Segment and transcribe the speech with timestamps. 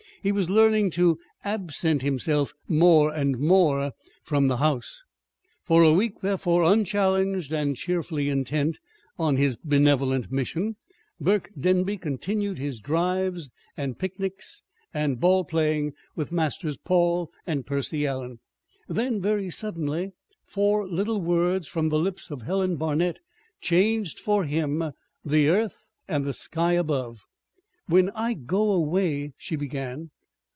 [0.23, 5.03] He was learning to absent himself more and more from the house.
[5.63, 8.77] For a week, therefore, unchallenged, and cheerfully intent
[9.17, 10.75] on his benevolent mission,
[11.19, 14.61] Burke Denby continued his drives and picnics
[14.93, 18.37] and ball playing with Masters Paul and Percy Allen;
[18.87, 20.11] then, very suddenly,
[20.45, 23.17] four little words from the lips of Helen Barnet
[23.59, 24.91] changed for him
[25.25, 27.21] the earth and the sky above.
[27.87, 30.11] "When I go away" she began.